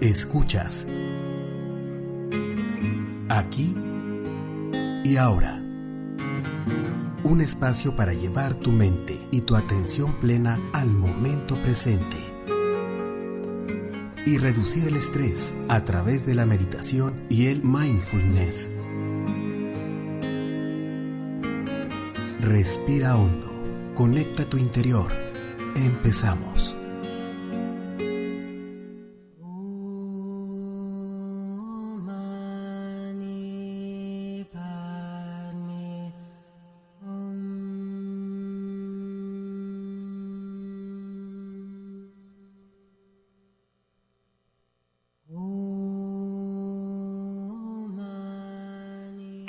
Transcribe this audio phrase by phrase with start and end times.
[0.00, 0.86] Escuchas.
[3.28, 3.74] Aquí
[5.04, 5.62] y ahora.
[7.24, 12.16] Un espacio para llevar tu mente y tu atención plena al momento presente.
[14.24, 18.70] Y reducir el estrés a través de la meditación y el mindfulness.
[22.40, 23.92] Respira hondo.
[23.94, 25.10] Conecta tu interior.
[25.74, 26.76] Empezamos.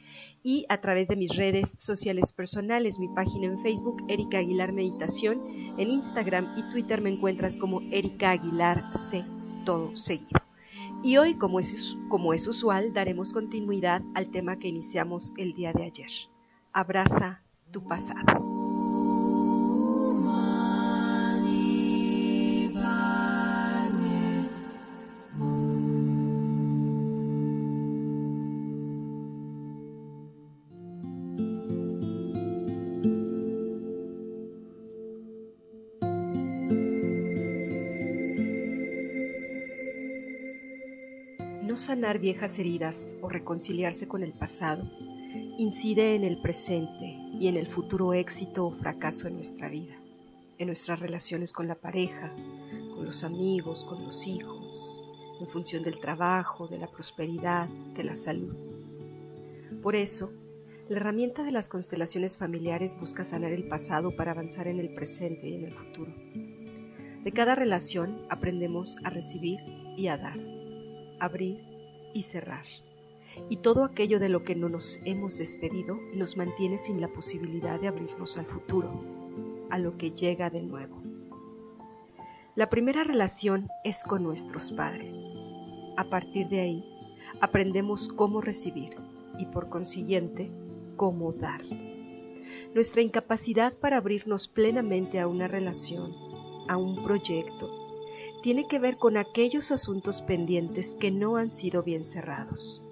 [0.44, 5.42] y a través de mis redes sociales personales, mi página en Facebook, Erika Aguilar Meditación,
[5.76, 9.24] en Instagram y Twitter me encuentras como Erika Aguilar C,
[9.64, 10.40] todo seguido.
[11.02, 15.72] Y hoy, como es, como es usual, daremos continuidad al tema que iniciamos el día
[15.72, 16.10] de ayer.
[16.72, 17.42] Abraza
[17.72, 18.63] tu pasado.
[41.76, 44.84] Sanar viejas heridas o reconciliarse con el pasado
[45.58, 49.94] incide en el presente y en el futuro éxito o fracaso en nuestra vida,
[50.58, 52.32] en nuestras relaciones con la pareja,
[52.94, 55.02] con los amigos, con los hijos,
[55.40, 58.54] en función del trabajo, de la prosperidad, de la salud.
[59.82, 60.32] Por eso,
[60.88, 65.48] la herramienta de las constelaciones familiares busca sanar el pasado para avanzar en el presente
[65.48, 66.14] y en el futuro.
[67.24, 69.58] De cada relación aprendemos a recibir
[69.96, 70.53] y a dar,
[71.20, 71.62] abrir
[72.12, 72.64] y cerrar.
[73.48, 77.80] Y todo aquello de lo que no nos hemos despedido nos mantiene sin la posibilidad
[77.80, 78.90] de abrirnos al futuro,
[79.70, 81.02] a lo que llega de nuevo.
[82.54, 85.36] La primera relación es con nuestros padres.
[85.96, 86.84] A partir de ahí,
[87.40, 88.96] aprendemos cómo recibir
[89.38, 90.50] y por consiguiente,
[90.96, 91.62] cómo dar.
[92.72, 96.12] Nuestra incapacidad para abrirnos plenamente a una relación,
[96.68, 97.83] a un proyecto,
[98.44, 102.82] tiene que ver con aquellos asuntos pendientes que no han sido bien cerrados,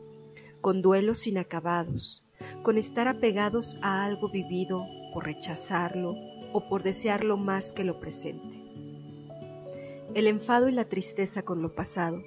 [0.63, 2.25] con duelos inacabados,
[2.63, 6.15] con estar apegados a algo vivido por rechazarlo
[6.55, 8.63] o por desearlo más que lo presente.
[10.15, 12.23] El enfado y la tristeza con lo pasado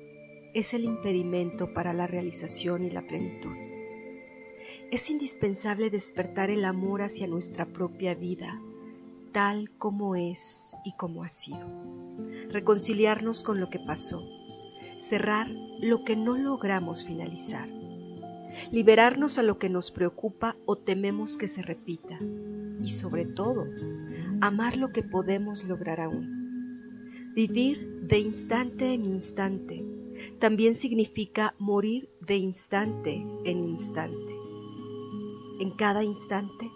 [0.53, 3.55] es el impedimento para la realización y la plenitud.
[4.91, 8.61] Es indispensable despertar el amor hacia nuestra propia vida,
[9.35, 11.67] tal como es y como ha sido.
[12.51, 14.23] Reconciliarnos con lo que pasó,
[14.99, 15.49] cerrar
[15.81, 17.67] lo que no logramos finalizar,
[18.71, 22.17] liberarnos a lo que nos preocupa o tememos que se repita
[22.81, 23.65] y sobre todo,
[24.39, 27.33] amar lo que podemos lograr aún.
[27.35, 29.83] Vivir de instante en instante
[30.39, 34.33] también significa morir de instante en instante.
[35.59, 36.71] En cada instante,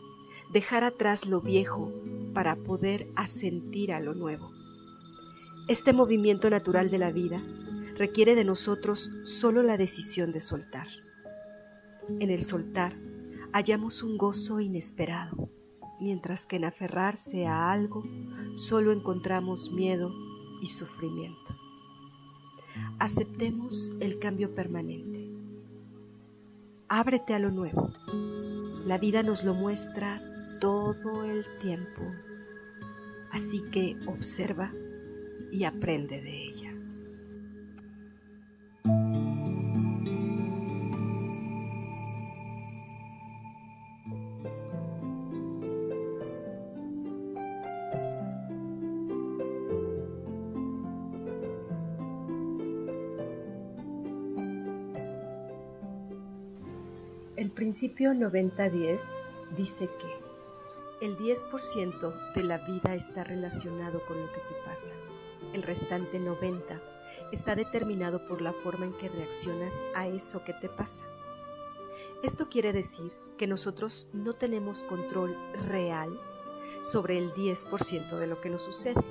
[0.52, 1.94] dejar atrás lo viejo
[2.40, 4.54] para poder asentir a lo nuevo.
[5.68, 7.36] Este movimiento natural de la vida
[7.98, 10.88] requiere de nosotros solo la decisión de soltar.
[12.22, 12.96] En el soltar
[13.52, 15.50] hallamos un gozo inesperado,
[16.00, 18.04] mientras que en aferrarse a algo
[18.54, 20.10] solo encontramos miedo
[20.62, 21.54] y sufrimiento.
[23.00, 25.30] Aceptemos el cambio permanente.
[26.88, 27.92] Ábrete a lo nuevo.
[28.86, 30.22] La vida nos lo muestra
[30.60, 32.02] todo el tiempo.
[33.32, 34.72] Así que observa
[35.52, 36.74] y aprende de ella.
[57.40, 59.00] El principio 90-10
[59.56, 60.19] dice que
[61.02, 64.94] el 10% de la vida está relacionado con lo que te pasa.
[65.54, 66.82] El restante 90%
[67.32, 71.06] está determinado por la forma en que reaccionas a eso que te pasa.
[72.22, 75.38] Esto quiere decir que nosotros no tenemos control
[75.68, 76.20] real
[76.82, 79.02] sobre el 10% de lo que nos sucede.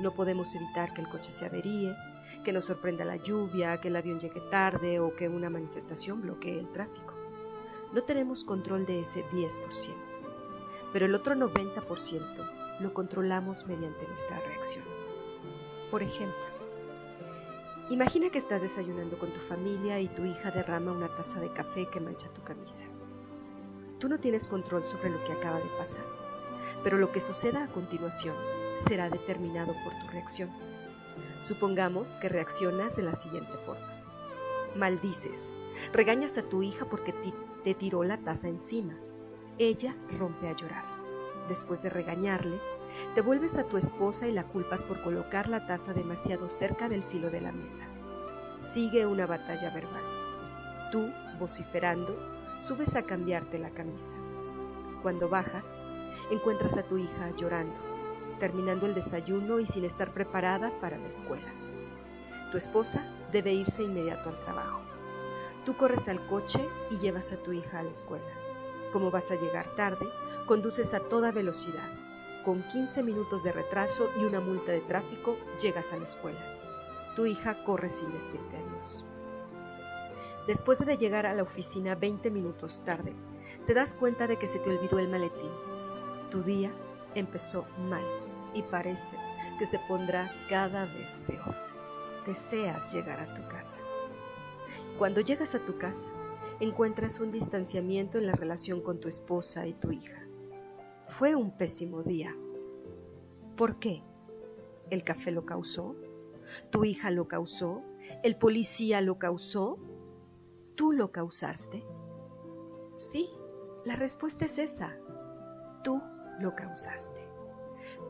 [0.00, 1.96] No podemos evitar que el coche se averíe,
[2.44, 6.58] que nos sorprenda la lluvia, que el avión llegue tarde o que una manifestación bloquee
[6.58, 7.22] el tráfico
[7.92, 9.94] no tenemos control de ese 10%,
[10.92, 14.84] pero el otro 90% lo controlamos mediante nuestra reacción.
[15.90, 16.42] Por ejemplo,
[17.90, 21.88] imagina que estás desayunando con tu familia y tu hija derrama una taza de café
[21.88, 22.84] que mancha tu camisa.
[23.98, 26.04] Tú no tienes control sobre lo que acaba de pasar,
[26.82, 28.34] pero lo que suceda a continuación
[28.72, 30.50] será determinado por tu reacción.
[31.40, 34.02] Supongamos que reaccionas de la siguiente forma.
[34.76, 35.50] Maldices,
[35.92, 37.14] regañas a tu hija porque
[37.62, 38.94] te tiró la taza encima.
[39.58, 40.84] Ella rompe a llorar.
[41.48, 42.58] Después de regañarle,
[43.14, 47.02] te vuelves a tu esposa y la culpas por colocar la taza demasiado cerca del
[47.04, 47.84] filo de la mesa.
[48.58, 50.02] Sigue una batalla verbal.
[50.90, 52.16] Tú, vociferando,
[52.58, 54.16] subes a cambiarte la camisa.
[55.02, 55.78] Cuando bajas,
[56.30, 57.78] encuentras a tu hija llorando,
[58.38, 61.52] terminando el desayuno y sin estar preparada para la escuela.
[62.50, 64.80] Tu esposa debe irse inmediato al trabajo.
[65.66, 68.41] Tú corres al coche y llevas a tu hija a la escuela.
[68.92, 70.08] Como vas a llegar tarde,
[70.46, 71.88] conduces a toda velocidad.
[72.44, 76.40] Con 15 minutos de retraso y una multa de tráfico, llegas a la escuela.
[77.16, 79.04] Tu hija corre sin decirte adiós.
[80.46, 83.14] Después de llegar a la oficina 20 minutos tarde,
[83.66, 85.50] te das cuenta de que se te olvidó el maletín.
[86.30, 86.72] Tu día
[87.14, 88.04] empezó mal
[88.54, 89.16] y parece
[89.58, 91.54] que se pondrá cada vez peor.
[92.26, 93.78] Deseas llegar a tu casa.
[94.98, 96.08] Cuando llegas a tu casa,
[96.62, 100.26] encuentras un distanciamiento en la relación con tu esposa y tu hija.
[101.08, 102.34] Fue un pésimo día.
[103.56, 104.02] ¿Por qué?
[104.90, 105.96] ¿El café lo causó?
[106.70, 107.82] ¿Tu hija lo causó?
[108.22, 109.78] ¿El policía lo causó?
[110.74, 111.84] ¿Tú lo causaste?
[112.96, 113.28] Sí,
[113.84, 114.96] la respuesta es esa.
[115.82, 116.00] Tú
[116.38, 117.20] lo causaste.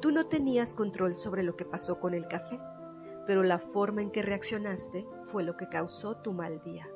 [0.00, 2.58] Tú no tenías control sobre lo que pasó con el café
[3.26, 6.88] pero la forma en que reaccionaste fue lo que causó tu mal día.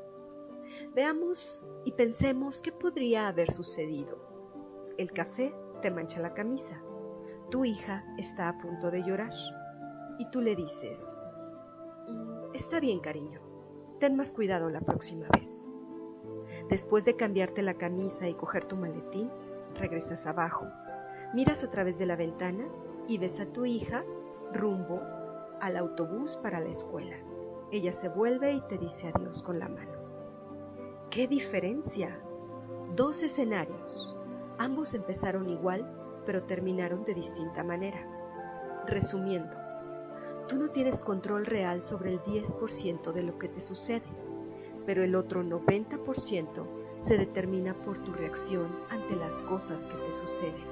[0.95, 4.19] Veamos y pensemos qué podría haber sucedido.
[4.99, 6.83] El café te mancha la camisa.
[7.51, 9.33] Tu hija está a punto de llorar.
[10.19, 11.17] Y tú le dices,
[12.09, 13.41] mm, está bien cariño,
[14.01, 15.71] ten más cuidado la próxima vez.
[16.69, 19.31] Después de cambiarte la camisa y coger tu maletín,
[19.75, 20.67] regresas abajo,
[21.35, 22.67] miras a través de la ventana
[23.07, 24.05] y ves a tu hija
[24.53, 25.01] rumbo
[25.61, 27.17] al autobús para la escuela.
[27.71, 29.96] Ella se vuelve y te dice adiós con la mano.
[31.17, 32.21] ¡Qué diferencia!
[32.95, 34.15] Dos escenarios.
[34.59, 38.07] Ambos empezaron igual, pero terminaron de distinta manera.
[38.87, 39.57] Resumiendo,
[40.47, 44.05] tú no tienes control real sobre el 10% de lo que te sucede,
[44.85, 46.69] pero el otro 90%
[47.01, 50.67] se determina por tu reacción ante las cosas que te suceden.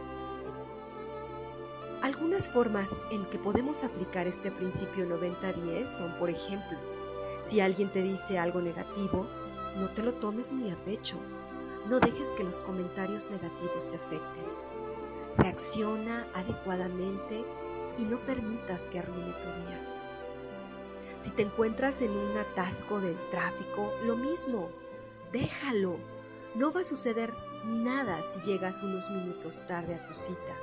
[2.02, 6.76] Algunas formas en que podemos aplicar este principio 90-10 son, por ejemplo,
[7.40, 9.26] Si alguien te dice algo negativo,
[9.76, 11.16] no te lo tomes muy a pecho.
[11.88, 14.45] No dejes que los comentarios negativos te afecten.
[15.37, 17.45] Reacciona adecuadamente
[17.99, 19.95] y no permitas que arruine tu día.
[21.19, 24.71] Si te encuentras en un atasco del tráfico, lo mismo,
[25.33, 25.97] déjalo.
[26.54, 30.57] No va a suceder nada si llegas unos minutos tarde a tu cita.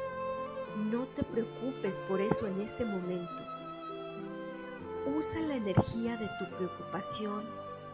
[0.90, 3.44] No te preocupes por eso en ese momento.
[5.18, 7.44] Usa la energía de tu preocupación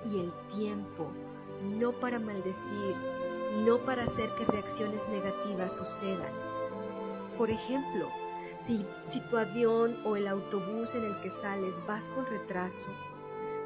[0.05, 1.11] y el tiempo,
[1.63, 2.95] no para maldecir,
[3.65, 6.31] no para hacer que reacciones negativas sucedan.
[7.37, 8.07] Por ejemplo,
[8.59, 12.89] si, si tu avión o el autobús en el que sales vas con retraso,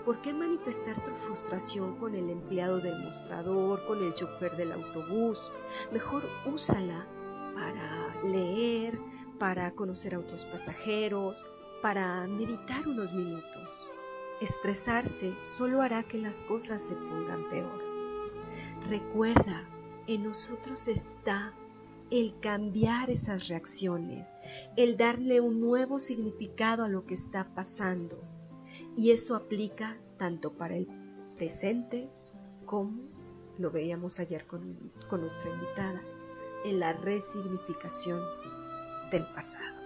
[0.05, 5.51] ¿por qué manifestar tu frustración con el empleado del mostrador, con el chofer del autobús?
[5.91, 7.07] Mejor úsala
[7.55, 8.99] para leer,
[9.39, 11.45] para conocer a otros pasajeros,
[11.81, 13.91] para meditar unos minutos.
[14.41, 17.79] Estresarse solo hará que las cosas se pongan peor.
[18.89, 19.69] Recuerda,
[20.07, 21.53] en nosotros está
[22.09, 24.33] el cambiar esas reacciones,
[24.75, 28.19] el darle un nuevo significado a lo que está pasando.
[28.97, 30.87] Y eso aplica tanto para el
[31.37, 32.09] presente
[32.65, 33.03] como
[33.59, 36.01] lo veíamos ayer con, con nuestra invitada,
[36.65, 38.19] en la resignificación
[39.11, 39.80] del pasado.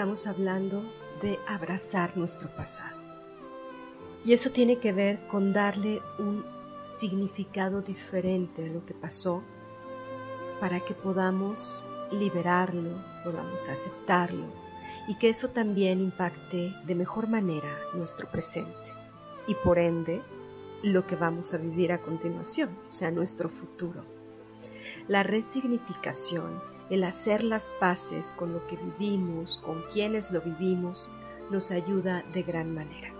[0.00, 0.82] Estamos hablando
[1.20, 2.98] de abrazar nuestro pasado.
[4.24, 6.42] Y eso tiene que ver con darle un
[6.98, 9.42] significado diferente a lo que pasó
[10.58, 14.46] para que podamos liberarlo, podamos aceptarlo
[15.06, 18.94] y que eso también impacte de mejor manera nuestro presente
[19.46, 20.22] y por ende
[20.82, 24.02] lo que vamos a vivir a continuación, o sea, nuestro futuro.
[25.08, 31.08] La resignificación el hacer las paces con lo que vivimos, con quienes lo vivimos,
[31.48, 33.12] nos ayuda de gran manera.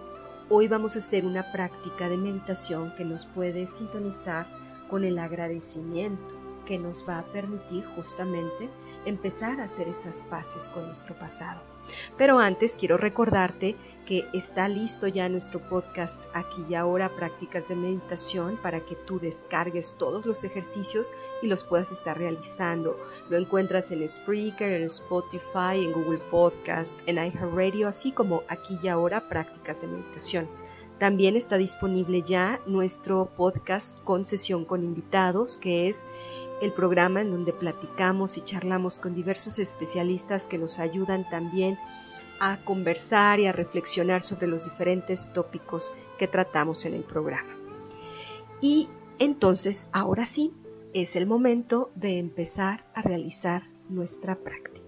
[0.49, 4.49] Hoy vamos a hacer una práctica de meditación que nos puede sintonizar
[4.91, 6.35] con el agradecimiento
[6.67, 8.69] que nos va a permitir justamente
[9.05, 11.61] empezar a hacer esas paces con nuestro pasado.
[12.17, 17.77] Pero antes quiero recordarte que está listo ya nuestro podcast aquí y ahora prácticas de
[17.77, 22.99] meditación para que tú descargues todos los ejercicios y los puedas estar realizando.
[23.29, 28.89] Lo encuentras en Spreaker, en Spotify, en Google Podcast, en iHeartRadio, así como aquí y
[28.89, 30.60] ahora prácticas de meditación.
[31.01, 36.05] También está disponible ya nuestro podcast con sesión con invitados, que es
[36.61, 41.79] el programa en donde platicamos y charlamos con diversos especialistas que nos ayudan también
[42.39, 47.57] a conversar y a reflexionar sobre los diferentes tópicos que tratamos en el programa.
[48.61, 50.53] Y entonces, ahora sí,
[50.93, 54.80] es el momento de empezar a realizar nuestra práctica.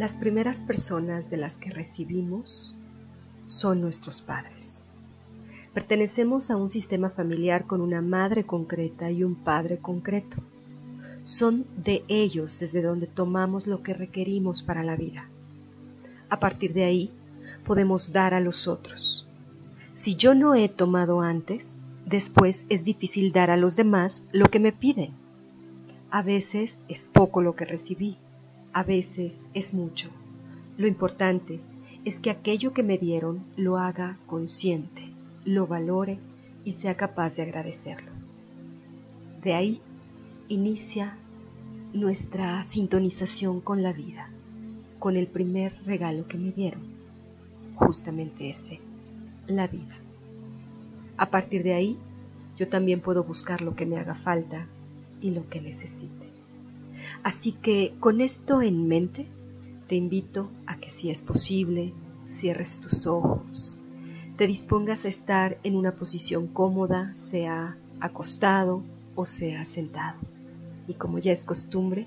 [0.00, 2.74] Las primeras personas de las que recibimos
[3.44, 4.82] son nuestros padres.
[5.74, 10.38] Pertenecemos a un sistema familiar con una madre concreta y un padre concreto.
[11.22, 15.28] Son de ellos desde donde tomamos lo que requerimos para la vida.
[16.30, 17.10] A partir de ahí,
[17.66, 19.28] podemos dar a los otros.
[19.92, 24.60] Si yo no he tomado antes, después es difícil dar a los demás lo que
[24.60, 25.10] me piden.
[26.10, 28.16] A veces es poco lo que recibí
[28.72, 30.10] a veces es mucho.
[30.76, 31.60] Lo importante
[32.04, 35.12] es que aquello que me dieron lo haga consciente,
[35.44, 36.18] lo valore
[36.64, 38.12] y sea capaz de agradecerlo.
[39.42, 39.80] De ahí
[40.48, 41.16] inicia
[41.92, 44.30] nuestra sintonización con la vida,
[44.98, 47.00] con el primer regalo que me dieron.
[47.74, 48.78] justamente ese,
[49.46, 49.96] la vida.
[51.16, 51.98] A partir de ahí,
[52.58, 54.66] yo también puedo buscar lo que me haga falta
[55.22, 56.29] y lo que necesite.
[57.22, 59.26] Así que con esto en mente,
[59.88, 61.92] te invito a que si es posible,
[62.24, 63.78] cierres tus ojos,
[64.36, 68.82] te dispongas a estar en una posición cómoda, sea acostado
[69.14, 70.18] o sea sentado.
[70.88, 72.06] Y como ya es costumbre,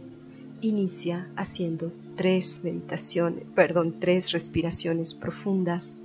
[0.61, 5.97] inicia haciendo tres meditaciones, perdón, tres respiraciones profundas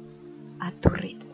[0.61, 1.28] a tu ritmo.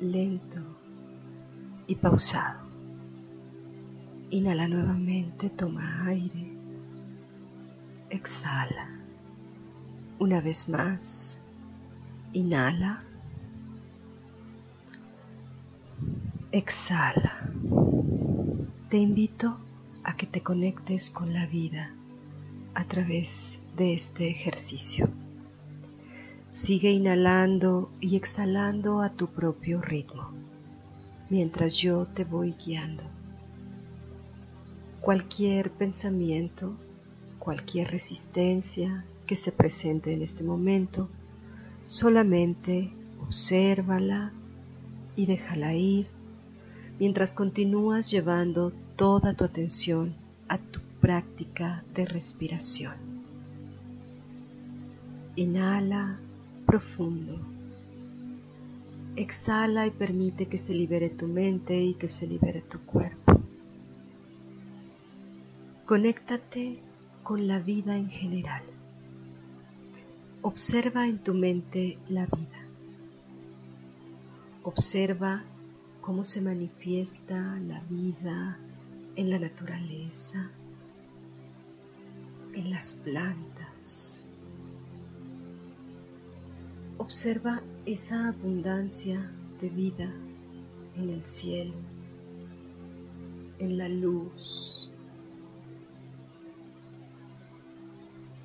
[0.00, 0.60] Lento
[1.86, 2.60] y pausado.
[4.30, 6.52] Inhala nuevamente, toma aire.
[8.10, 8.88] Exhala.
[10.18, 11.40] Una vez más.
[12.32, 13.02] Inhala.
[16.52, 17.50] Exhala.
[18.90, 19.58] Te invito
[20.04, 21.90] a que te conectes con la vida
[22.74, 25.08] a través de este ejercicio.
[26.58, 30.32] Sigue inhalando y exhalando a tu propio ritmo,
[31.30, 33.04] mientras yo te voy guiando.
[35.00, 36.74] Cualquier pensamiento,
[37.38, 41.08] cualquier resistencia que se presente en este momento,
[41.86, 44.32] solamente obsérvala
[45.14, 46.08] y déjala ir
[46.98, 50.12] mientras continúas llevando toda tu atención
[50.48, 52.94] a tu práctica de respiración.
[55.36, 56.18] Inhala
[56.68, 57.40] profundo.
[59.16, 63.40] Exhala y permite que se libere tu mente y que se libere tu cuerpo.
[65.86, 66.82] Conéctate
[67.22, 68.62] con la vida en general.
[70.42, 72.60] Observa en tu mente la vida.
[74.62, 75.44] Observa
[76.02, 78.58] cómo se manifiesta la vida
[79.16, 80.50] en la naturaleza,
[82.52, 84.17] en las plantas.
[86.98, 89.30] Observa esa abundancia
[89.60, 90.12] de vida
[90.96, 91.74] en el cielo,
[93.60, 94.90] en la luz,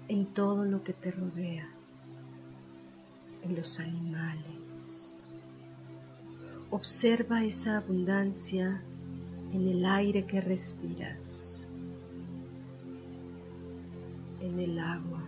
[0.07, 1.67] en todo lo que te rodea,
[3.41, 5.17] en los animales.
[6.69, 8.83] Observa esa abundancia
[9.51, 11.69] en el aire que respiras,
[14.39, 15.27] en el agua.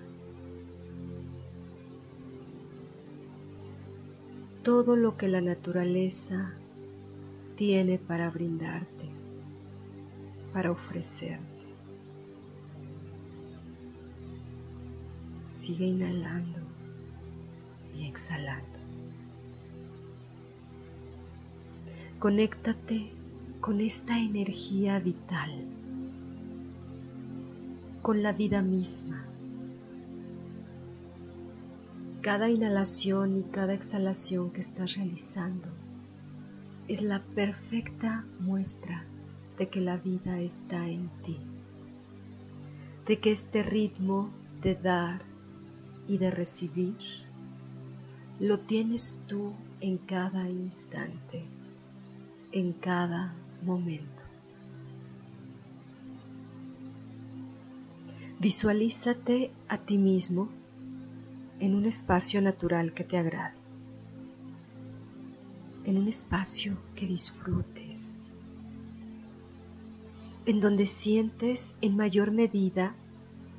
[4.65, 6.55] Todo lo que la naturaleza
[7.55, 9.11] tiene para brindarte,
[10.51, 11.67] para ofrecerte.
[15.47, 16.61] Sigue inhalando
[17.95, 18.79] y exhalando.
[22.17, 23.11] Conéctate
[23.61, 25.51] con esta energía vital,
[28.01, 29.27] con la vida misma.
[32.25, 35.69] Cada inhalación y cada exhalación que estás realizando
[36.87, 39.05] es la perfecta muestra
[39.59, 41.37] de que la vida está en ti,
[43.05, 44.31] de que este ritmo
[44.63, 45.21] de dar
[46.07, 46.97] y de recibir
[48.39, 51.45] lo tienes tú en cada instante,
[52.51, 54.23] en cada momento.
[58.39, 60.49] Visualízate a ti mismo
[61.59, 63.55] en un espacio natural que te agrade,
[65.85, 68.37] en un espacio que disfrutes,
[70.45, 72.95] en donde sientes en mayor medida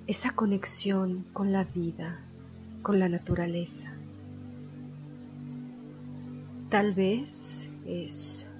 [0.06, 2.20] esa conexión con la vida,
[2.82, 3.92] con la naturaleza.
[6.70, 8.50] Tal vez es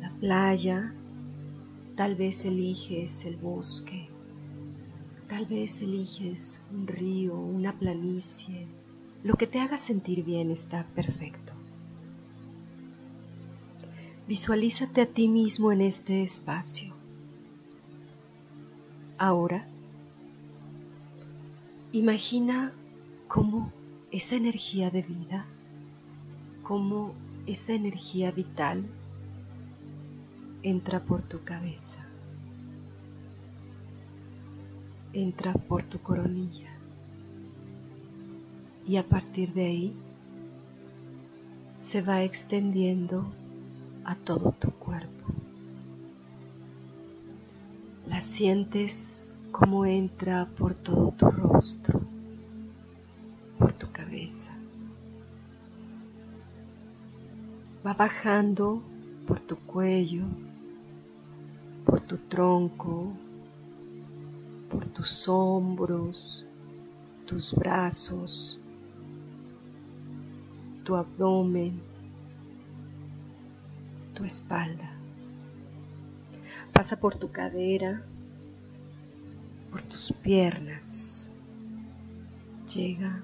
[0.00, 0.92] la playa,
[1.96, 4.07] tal vez eliges el bosque,
[5.28, 8.66] tal vez eliges un río, una planicie,
[9.22, 11.52] lo que te haga sentir bien está perfecto.
[14.26, 16.94] Visualízate a ti mismo en este espacio.
[19.16, 19.66] Ahora,
[21.92, 22.72] imagina
[23.26, 23.72] cómo
[24.10, 25.46] esa energía de vida,
[26.62, 27.14] cómo
[27.46, 28.84] esa energía vital
[30.62, 31.87] entra por tu cabeza,
[35.22, 36.70] entra por tu coronilla
[38.86, 39.96] y a partir de ahí
[41.76, 43.26] se va extendiendo
[44.04, 45.26] a todo tu cuerpo.
[48.06, 52.00] La sientes como entra por todo tu rostro,
[53.58, 54.52] por tu cabeza,
[57.86, 58.82] va bajando
[59.26, 60.24] por tu cuello,
[61.84, 63.12] por tu tronco,
[64.70, 66.46] por tus hombros,
[67.26, 68.58] tus brazos,
[70.84, 71.80] tu abdomen,
[74.14, 74.90] tu espalda.
[76.72, 78.02] Pasa por tu cadera,
[79.70, 81.30] por tus piernas,
[82.72, 83.22] llega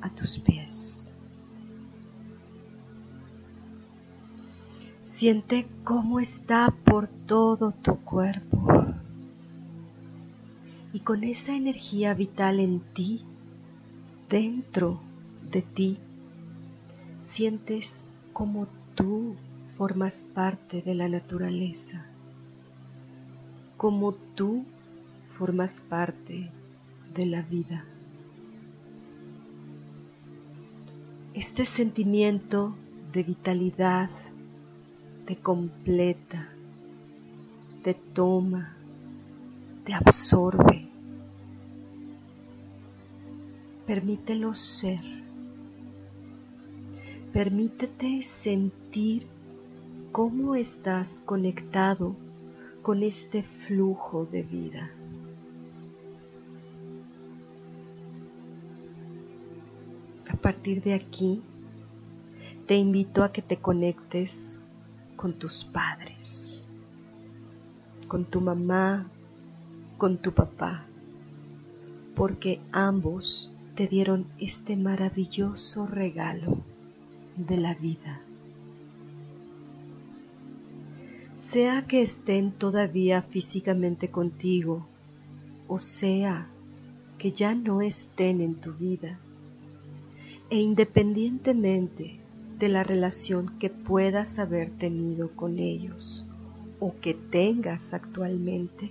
[0.00, 1.12] a tus pies.
[5.04, 8.66] Siente cómo está por todo tu cuerpo.
[10.92, 13.22] Y con esa energía vital en ti,
[14.28, 15.00] dentro
[15.50, 15.98] de ti,
[17.20, 19.36] sientes como tú
[19.76, 22.04] formas parte de la naturaleza,
[23.76, 24.64] como tú
[25.28, 26.50] formas parte
[27.14, 27.84] de la vida.
[31.34, 32.74] Este sentimiento
[33.12, 34.10] de vitalidad
[35.26, 36.48] te completa,
[37.82, 38.74] te toma,
[39.84, 40.79] te absorbe.
[43.90, 45.00] Permítelo ser.
[47.32, 49.26] Permítete sentir
[50.12, 52.14] cómo estás conectado
[52.82, 54.92] con este flujo de vida.
[60.28, 61.42] A partir de aquí,
[62.68, 64.62] te invito a que te conectes
[65.16, 66.68] con tus padres,
[68.06, 69.08] con tu mamá,
[69.98, 70.86] con tu papá,
[72.14, 76.58] porque ambos te dieron este maravilloso regalo
[77.34, 78.20] de la vida.
[81.38, 84.86] Sea que estén todavía físicamente contigo,
[85.66, 86.46] o sea
[87.16, 89.18] que ya no estén en tu vida,
[90.50, 92.20] e independientemente
[92.58, 96.26] de la relación que puedas haber tenido con ellos
[96.80, 98.90] o que tengas actualmente,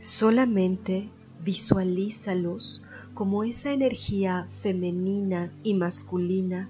[0.00, 1.10] solamente
[1.44, 2.82] visualízalos
[3.14, 6.68] como esa energía femenina y masculina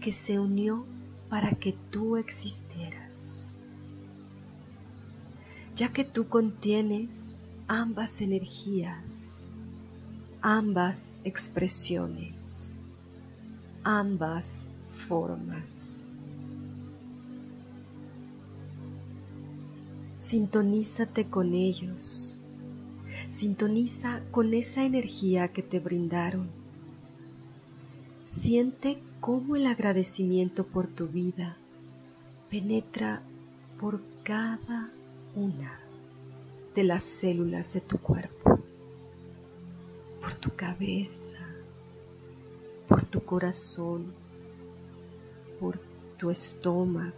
[0.00, 0.86] que se unió
[1.28, 3.54] para que tú existieras,
[5.76, 9.48] ya que tú contienes ambas energías,
[10.40, 12.80] ambas expresiones,
[13.82, 14.68] ambas
[15.08, 16.06] formas.
[20.16, 22.13] Sintonízate con ellos
[23.44, 26.48] Sintoniza con esa energía que te brindaron.
[28.22, 31.58] Siente cómo el agradecimiento por tu vida
[32.48, 33.20] penetra
[33.78, 34.90] por cada
[35.36, 35.78] una
[36.74, 38.60] de las células de tu cuerpo,
[40.22, 41.46] por tu cabeza,
[42.88, 44.06] por tu corazón,
[45.60, 45.78] por
[46.16, 47.12] tu estómago.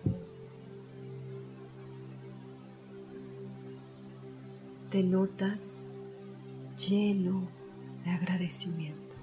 [4.90, 5.88] Te notas
[6.88, 7.48] lleno
[8.04, 9.16] de agradecimiento.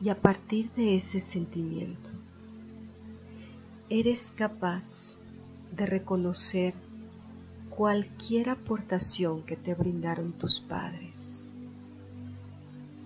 [0.00, 2.10] Y a partir de ese sentimiento,
[3.88, 5.18] eres capaz
[5.76, 6.74] de reconocer
[7.70, 11.54] cualquier aportación que te brindaron tus padres,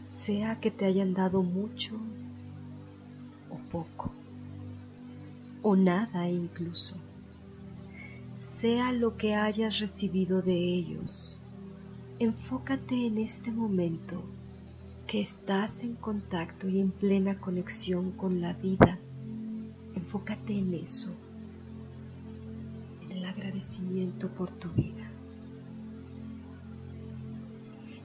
[0.06, 1.94] sea que te hayan dado mucho
[3.50, 4.10] o poco,
[5.62, 6.96] o nada incluso
[8.60, 11.38] sea lo que hayas recibido de ellos,
[12.18, 14.22] enfócate en este momento
[15.06, 18.98] que estás en contacto y en plena conexión con la vida.
[19.94, 21.10] Enfócate en eso,
[23.02, 25.06] en el agradecimiento por tu vida.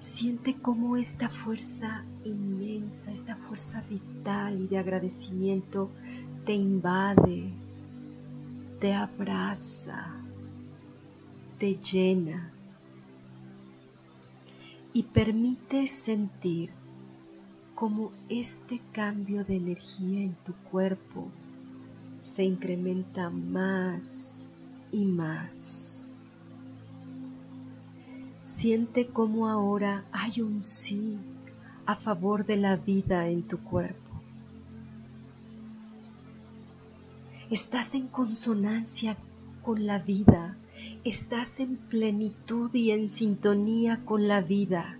[0.01, 5.89] Siente cómo esta fuerza inmensa, esta fuerza vital y de agradecimiento
[6.45, 7.53] te invade,
[8.81, 10.20] te abraza,
[11.61, 12.51] te llena
[14.93, 16.71] y permite sentir
[17.75, 21.27] cómo este cambio de energía en tu cuerpo
[22.23, 24.49] se incrementa más
[24.91, 26.07] y más.
[28.41, 31.19] Siente cómo ahora hay un sí
[31.85, 34.19] a favor de la vida en tu cuerpo.
[37.51, 39.15] Estás en consonancia
[39.61, 40.57] con la vida
[41.03, 44.97] estás en plenitud y en sintonía con la vida.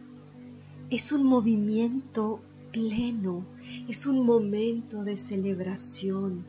[0.90, 3.46] Es un movimiento pleno,
[3.88, 6.44] es un momento de celebración.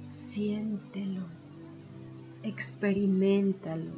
[0.00, 1.22] Siéntelo,
[2.42, 3.92] experimentalo.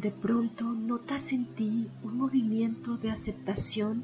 [0.00, 4.02] De pronto notas en ti un movimiento de aceptación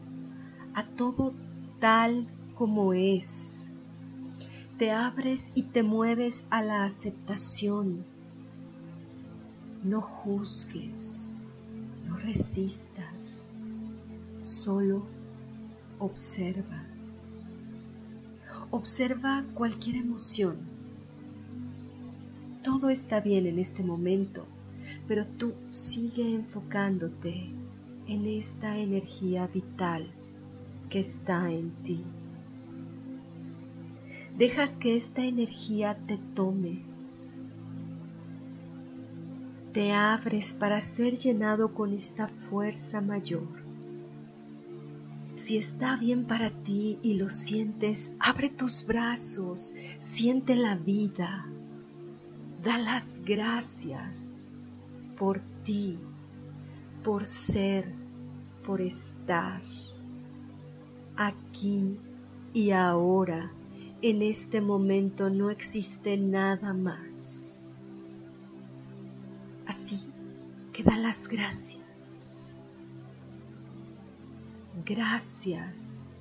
[0.75, 1.35] a todo
[1.81, 3.68] tal como es.
[4.79, 8.05] Te abres y te mueves a la aceptación.
[9.83, 11.33] No juzgues,
[12.07, 13.51] no resistas,
[14.41, 15.03] solo
[15.99, 16.85] observa.
[18.71, 20.59] Observa cualquier emoción.
[22.63, 24.47] Todo está bien en este momento,
[25.09, 27.51] pero tú sigue enfocándote
[28.07, 30.07] en esta energía vital
[30.89, 32.05] que está en ti.
[34.39, 36.83] Dejas que esta energía te tome.
[39.73, 43.69] Te abres para ser llenado con esta fuerza mayor
[45.49, 51.47] si está bien para ti y lo sientes, abre tus brazos, siente la vida,
[52.63, 54.29] da las gracias
[55.17, 55.99] por ti,
[57.03, 57.95] por ser,
[58.67, 59.63] por estar
[61.17, 61.99] aquí
[62.53, 63.51] y ahora.
[64.01, 67.83] En este momento no existe nada más.
[69.67, 69.99] Así
[70.73, 72.63] que da las gracias.
[74.85, 76.15] Gracias,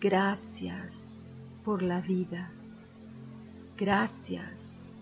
[0.00, 1.32] gracias
[1.64, 2.52] por la vida.
[3.78, 4.92] Gracias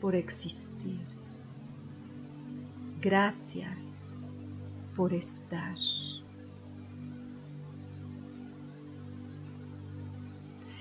[0.00, 1.06] por existir.
[3.00, 4.28] Gracias
[4.96, 5.76] por estar.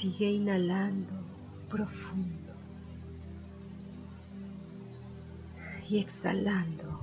[0.03, 1.13] Sigue inhalando
[1.69, 2.53] profundo
[5.89, 6.99] y exhalando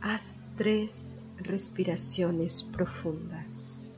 [0.00, 3.92] Haz tres respiraciones profundas.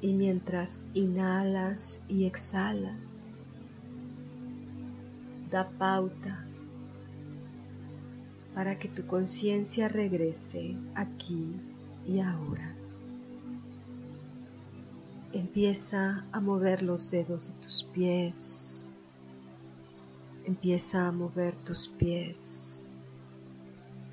[0.00, 3.50] Y mientras inhalas y exhalas,
[5.50, 6.49] da pauta
[8.60, 11.46] para que tu conciencia regrese aquí
[12.06, 12.76] y ahora.
[15.32, 18.90] Empieza a mover los dedos de tus pies.
[20.44, 22.84] Empieza a mover tus pies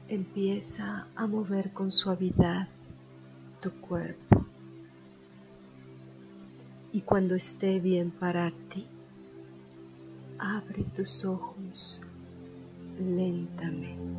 [0.07, 2.69] empieza a mover con suavidad
[3.61, 4.45] tu cuerpo.
[6.93, 8.85] Y cuando esté bien para ti,
[10.39, 12.01] abre tus ojos
[12.99, 14.16] lentamente.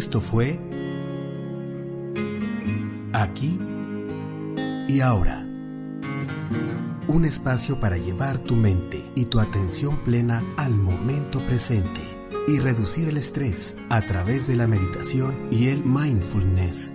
[0.00, 0.58] Esto fue
[3.12, 3.58] aquí
[4.88, 5.46] y ahora
[7.06, 12.00] un espacio para llevar tu mente y tu atención plena al momento presente
[12.48, 16.92] y reducir el estrés a través de la meditación y el mindfulness.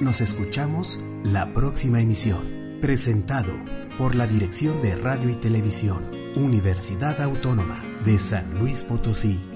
[0.00, 3.52] Nos escuchamos la próxima emisión, presentado
[3.98, 9.55] por la Dirección de Radio y Televisión, Universidad Autónoma de San Luis Potosí.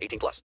[0.00, 0.36] 18 plus.